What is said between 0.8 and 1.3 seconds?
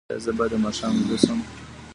ویده